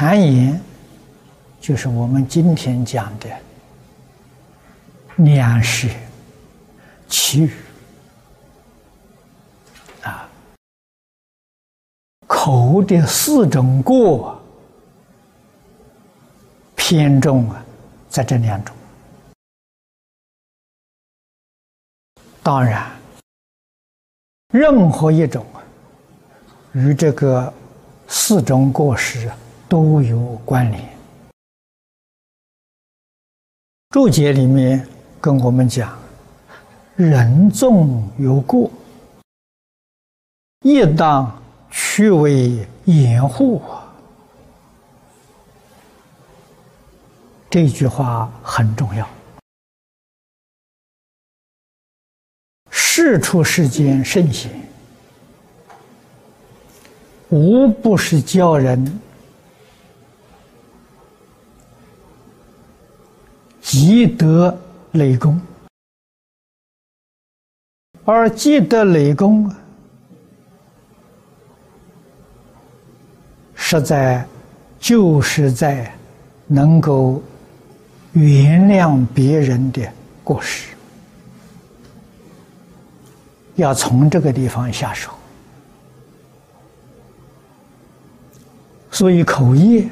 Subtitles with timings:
[0.00, 0.58] 谗言，
[1.60, 3.28] 就是我们今天讲的
[5.16, 5.86] 两舌、
[7.06, 7.54] 绮语
[10.00, 10.26] 啊，
[12.26, 14.42] 口的四种过，
[16.74, 17.62] 偏重啊，
[18.08, 18.74] 在这两种。
[22.42, 22.90] 当然，
[24.50, 25.60] 任何一种啊，
[26.72, 27.52] 与这个
[28.08, 29.36] 四种过失啊
[29.70, 30.98] 都有关联。
[33.90, 34.84] 注解里面
[35.20, 35.96] 跟我们讲，
[36.96, 38.68] 人纵有过，
[40.62, 43.62] 亦当去为掩护。
[47.48, 49.08] 这句话很重要。
[52.70, 54.50] 世出世间圣贤，
[57.28, 59.00] 无不是教人
[63.72, 64.52] 积德
[64.94, 65.40] 累功，
[68.04, 69.48] 而积德累功，
[73.54, 74.26] 实在
[74.80, 75.88] 就是在
[76.48, 77.22] 能够
[78.12, 79.88] 原谅别人的
[80.24, 80.74] 过失。
[83.54, 85.12] 要从这个地方下手，
[88.90, 89.88] 所以口业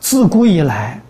[0.00, 1.00] 自古以来，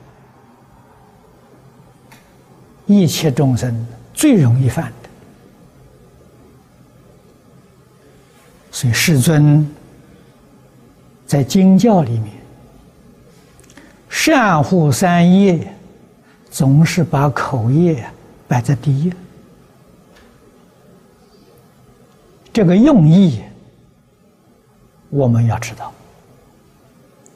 [2.87, 5.09] 一切众生最容易犯的。
[8.71, 9.69] 所以世尊
[11.27, 12.33] 在经教里面，
[14.09, 15.75] 善护三业，
[16.51, 18.05] 总是把口业
[18.49, 19.13] 摆在第一。
[22.53, 23.43] 这个用意，
[25.09, 25.93] 我们要知道，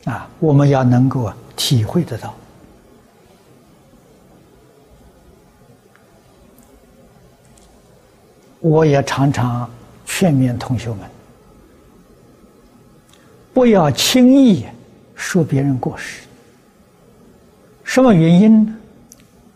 [0.04, 2.34] 啊，我们要能够体会得到。
[8.68, 9.70] 我也常常
[10.04, 10.98] 劝勉同学们，
[13.54, 14.66] 不要轻易
[15.14, 16.22] 说别人过失。
[17.84, 18.76] 什么原因呢？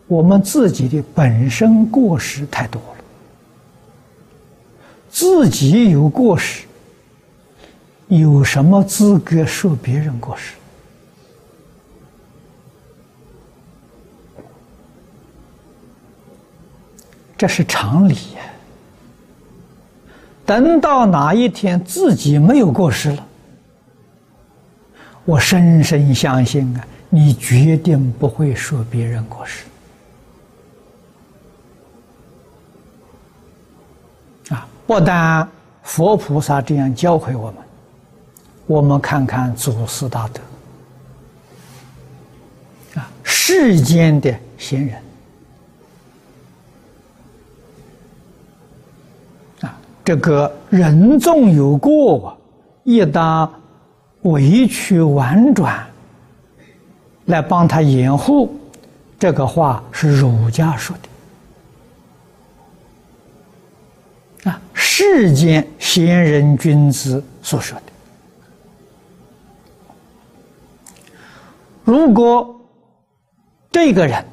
[0.07, 3.03] 我们自己的本身过失太多了。
[5.09, 6.65] 自己有过失，
[8.07, 10.53] 有什么资格说别人过失？
[17.37, 18.41] 这是常理呀。
[20.45, 23.25] 等到哪一天自己没有过失了，
[25.23, 29.65] 我深深相信啊，你决定不会说别人过失。
[34.49, 35.47] 啊不但
[35.83, 37.63] 佛菩萨这样教诲我们，
[38.67, 40.41] 我们看看祖师大德
[42.99, 45.01] 啊，世间的贤人
[50.03, 52.37] 这个人纵有过，
[52.83, 53.51] 亦当
[54.23, 55.85] 委曲婉转
[57.25, 58.53] 来帮他掩护。
[59.19, 60.95] 这个话是儒家说
[64.43, 64.59] 的啊。
[64.73, 67.83] 世间贤人君子所说的，
[71.83, 72.59] 如果
[73.71, 74.25] 这个人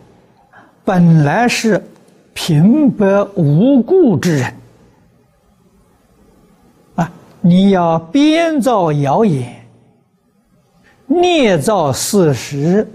[0.85, 1.83] 本来是
[2.33, 4.55] 平白无故之人，
[7.41, 9.65] 你要编造谣言、
[11.06, 12.87] 捏造事实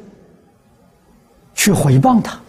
[1.56, 2.40] 去诽谤他，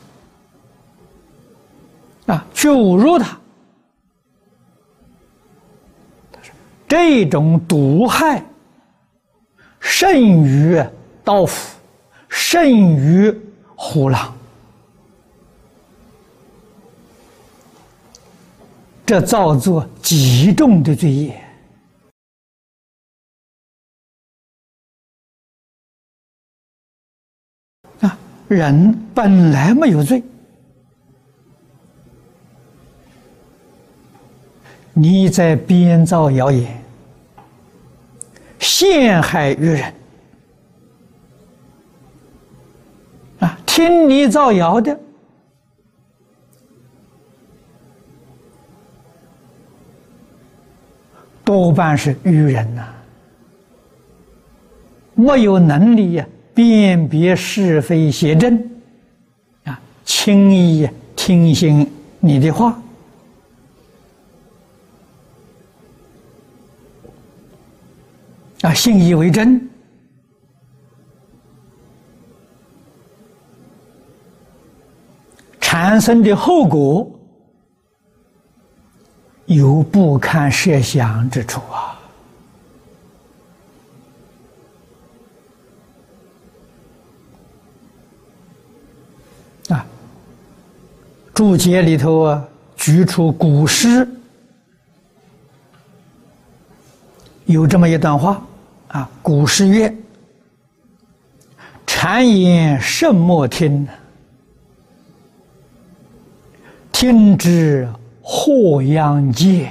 [2.33, 3.39] 啊，去侮辱他。
[6.87, 8.45] 这种毒害
[9.81, 10.83] 甚于
[11.25, 11.77] 刀斧，
[12.29, 13.35] 甚于
[13.75, 14.33] 虎狼，
[19.05, 21.44] 这造作极重的罪业
[28.49, 30.23] 人本来没有罪。
[34.93, 36.81] 你在编造谣言，
[38.61, 39.95] 陷害于人
[43.41, 43.59] 啊！
[43.67, 44.97] 听你造谣的，
[51.45, 52.87] 多半是愚人呐，
[55.15, 56.25] 没有能力呀
[56.55, 58.57] 辨别是非邪正
[59.65, 61.91] 啊轻易听信
[62.21, 62.81] 你的话
[68.63, 69.69] 啊信以为真
[75.61, 77.11] 产生的后果
[79.47, 81.84] 有不堪设想之处啊。
[91.47, 92.43] 注解里头啊，
[92.75, 94.09] 举出古诗
[97.45, 98.43] 有这么一段话
[98.89, 99.95] 啊，古诗曰
[101.87, 103.87] ：“谗言甚莫听。”
[106.91, 107.87] 听之
[108.23, 109.71] 祸殃界，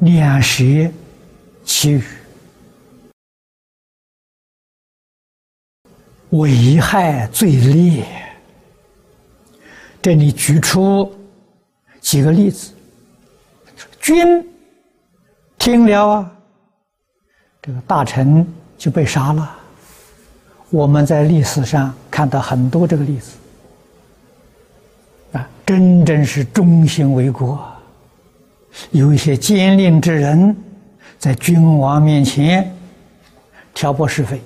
[0.00, 0.64] 两舌
[1.64, 2.02] 其语，
[6.32, 8.04] 危害最烈。
[10.02, 11.10] 这里举出
[12.00, 12.72] 几个例子，
[14.00, 14.46] 君
[15.56, 16.32] 听了啊，
[17.62, 18.46] 这个大臣。
[18.82, 19.48] 就被杀了。
[20.68, 23.36] 我们在历史上看到很多这个例子，
[25.38, 27.64] 啊，真正是忠心为国。
[28.90, 30.56] 有一些奸佞之人，
[31.16, 32.74] 在君王面前
[33.72, 34.42] 挑拨是非，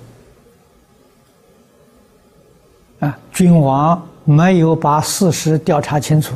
[2.99, 6.35] 啊，君王没有把事实调查清楚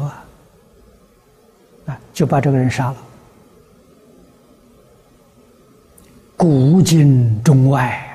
[1.86, 2.98] 啊，就把这个人杀了。
[6.38, 8.08] 古今中外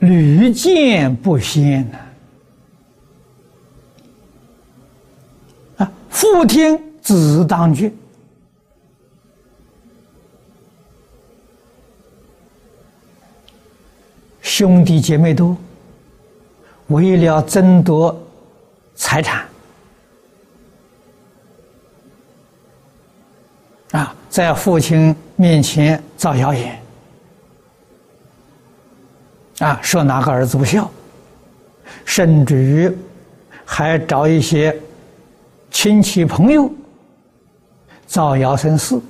[0.00, 1.98] 屡见不鲜呐！
[5.84, 7.92] 啊，父听子当绝，
[14.60, 15.56] 兄弟姐妹多，
[16.88, 18.14] 为了争夺
[18.94, 19.42] 财产。
[23.92, 26.78] 啊，在父亲面前造谣言，
[29.60, 30.90] 啊，说哪个儿子不孝，
[32.04, 32.94] 甚至于
[33.64, 34.78] 还找一些
[35.70, 36.70] 亲戚朋友
[38.06, 39.00] 造谣生事，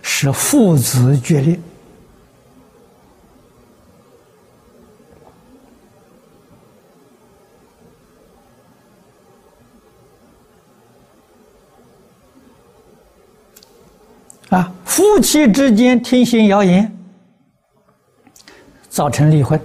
[0.00, 1.60] 使父子决裂。
[14.50, 16.92] 啊，夫妻之间听信谣言，
[18.88, 19.56] 造成离婚；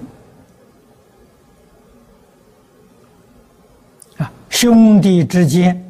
[4.17, 5.83] 啊，兄弟之间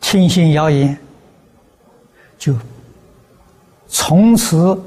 [0.00, 0.98] 听信谣言，
[2.36, 2.52] 就
[3.86, 4.82] 从此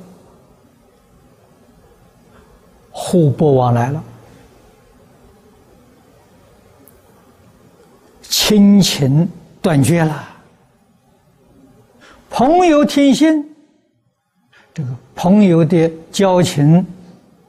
[2.92, 4.04] 互不往来了，
[8.24, 9.26] 亲情
[9.62, 10.34] 断绝了。
[12.38, 13.44] 朋友听信，
[14.72, 16.86] 这个朋友的交情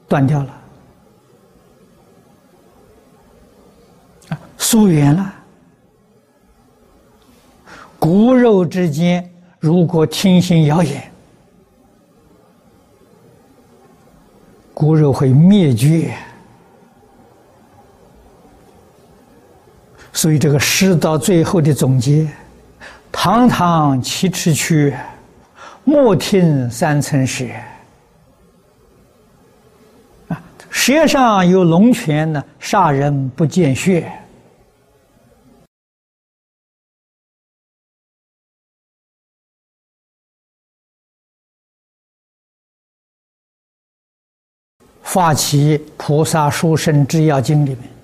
[0.07, 0.61] 断掉了，
[4.57, 5.31] 疏远了。
[7.99, 11.11] 骨肉之间如果听信谣言，
[14.73, 16.17] 骨肉会灭绝。
[20.11, 22.27] 所以这个诗到最后的总结。
[23.11, 24.95] 堂堂七尺躯，
[25.83, 27.45] 莫听三层舌。
[30.29, 34.11] 啊，舌上有龙泉呢，杀人不见血。
[45.03, 47.98] 发起菩萨书生之要经里面。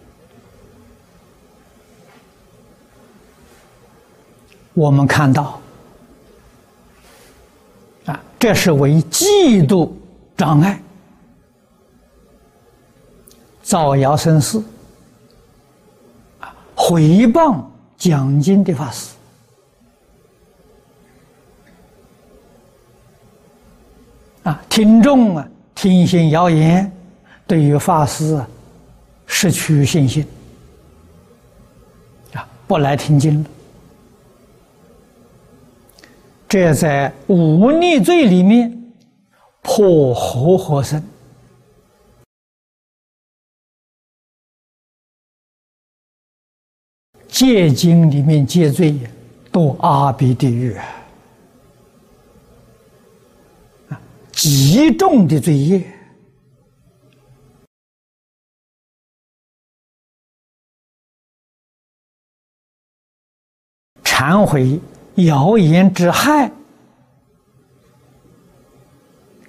[4.76, 5.60] 我们看到，
[8.06, 9.90] 啊，这是为嫉妒
[10.36, 10.82] 障碍，
[13.64, 14.62] 造谣生事，
[16.42, 17.64] 啊，毁谤
[17.98, 19.16] 讲经的法师，
[24.44, 26.92] 啊，听众啊，听信谣言，
[27.48, 28.46] 对于法师啊，
[29.26, 30.28] 失去信心，
[32.34, 33.50] 啊，不来听经了。
[36.56, 38.94] 这在忤逆罪里面
[39.62, 41.04] 破活活生，
[47.28, 48.98] 戒经里面戒罪
[49.52, 50.74] 堕阿鼻地狱
[53.90, 55.84] 啊，极重的罪业，
[64.06, 64.80] 忏悔。
[65.16, 66.52] 谣言之害，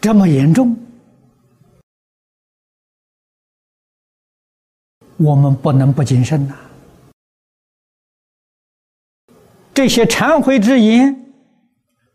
[0.01, 0.77] 这么严重，
[5.17, 6.57] 我们不能不谨慎呐。
[9.75, 11.33] 这些忏悔之言，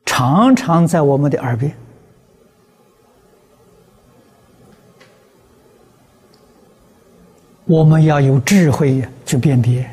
[0.06, 1.76] 常常在我们的耳边，
[7.66, 9.88] 我们要有智慧去辨别。